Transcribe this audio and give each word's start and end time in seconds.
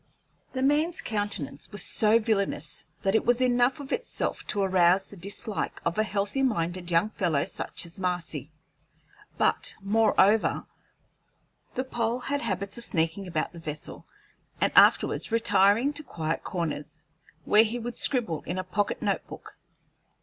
The 0.53 0.63
man's 0.63 0.99
countenance 0.99 1.71
was 1.71 1.83
so 1.83 2.17
villainous 2.17 2.85
that 3.03 3.13
it 3.13 3.23
was 3.23 3.39
enough 3.39 3.79
of 3.79 3.91
itself 3.91 4.43
to 4.47 4.63
arouse 4.63 5.05
the 5.05 5.15
dislike 5.15 5.79
of 5.85 5.99
a 5.99 6.03
healthy 6.03 6.41
minded 6.41 6.89
young 6.89 7.11
fellow 7.11 7.45
such 7.45 7.85
as 7.85 7.99
Marcy; 7.99 8.51
but, 9.37 9.75
moreover, 9.79 10.65
the 11.75 11.83
Pole 11.83 12.17
had 12.17 12.41
habits 12.41 12.79
of 12.79 12.83
sneaking 12.83 13.27
about 13.27 13.53
the 13.53 13.59
vessel, 13.59 14.07
and 14.59 14.73
afterwards 14.75 15.31
retiring 15.31 15.93
to 15.93 16.01
quiet 16.03 16.43
corners, 16.43 17.03
where 17.45 17.63
he 17.63 17.77
would 17.77 17.95
scribble 17.95 18.41
in 18.47 18.57
a 18.57 18.63
pocket 18.63 19.03
notebook. 19.03 19.55